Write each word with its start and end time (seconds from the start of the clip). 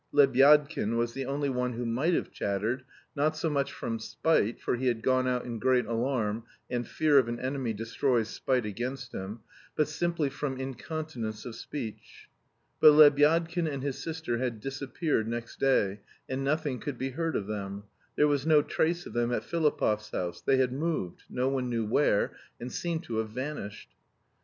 Lebyadkin 0.11 0.97
was 0.97 1.13
the 1.13 1.27
only 1.27 1.47
one 1.47 1.73
who 1.73 1.85
might 1.85 2.15
have 2.15 2.31
chattered, 2.31 2.83
not 3.15 3.37
so 3.37 3.51
much 3.51 3.71
from 3.71 3.99
spite, 3.99 4.59
for 4.59 4.75
he 4.75 4.87
had 4.87 5.03
gone 5.03 5.27
out 5.27 5.45
in 5.45 5.59
great 5.59 5.85
alarm 5.85 6.43
(and 6.71 6.87
fear 6.87 7.19
of 7.19 7.27
an 7.27 7.39
enemy 7.39 7.71
destroys 7.71 8.27
spite 8.27 8.65
against 8.65 9.13
him), 9.13 9.41
but 9.75 9.87
simply 9.87 10.27
from 10.27 10.57
incontinence 10.59 11.45
of 11.45 11.53
speech. 11.53 12.29
But 12.79 12.93
Lebyadkin 12.93 13.67
and 13.71 13.83
his 13.83 13.99
sister 14.01 14.39
had 14.39 14.59
disappeared 14.59 15.27
next 15.27 15.59
day, 15.59 16.01
and 16.27 16.43
nothing 16.43 16.79
could 16.79 16.97
be 16.97 17.11
heard 17.11 17.35
of 17.35 17.45
them. 17.45 17.83
There 18.15 18.27
was 18.27 18.43
no 18.43 18.63
trace 18.63 19.05
of 19.05 19.13
them 19.13 19.31
at 19.31 19.43
Filipov's 19.43 20.09
house, 20.09 20.41
they 20.41 20.57
had 20.57 20.73
moved, 20.73 21.25
no 21.29 21.47
one 21.47 21.69
knew 21.69 21.85
where, 21.85 22.35
and 22.59 22.71
seemed 22.71 23.03
to 23.03 23.17
have 23.17 23.29
vanished. 23.29 23.89